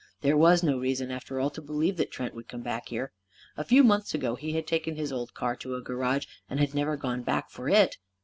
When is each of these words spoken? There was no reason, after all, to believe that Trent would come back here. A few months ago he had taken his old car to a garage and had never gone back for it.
There 0.21 0.35
was 0.35 0.63
no 0.63 0.79
reason, 0.79 1.11
after 1.11 1.39
all, 1.39 1.51
to 1.51 1.61
believe 1.61 1.97
that 1.97 2.09
Trent 2.09 2.33
would 2.33 2.47
come 2.47 2.63
back 2.63 2.87
here. 2.87 3.11
A 3.55 3.63
few 3.63 3.83
months 3.83 4.15
ago 4.15 4.33
he 4.33 4.53
had 4.53 4.65
taken 4.65 4.95
his 4.95 5.11
old 5.13 5.35
car 5.35 5.55
to 5.57 5.75
a 5.75 5.81
garage 5.83 6.25
and 6.49 6.59
had 6.59 6.73
never 6.73 6.97
gone 6.97 7.21
back 7.21 7.51
for 7.51 7.69
it. 7.69 7.97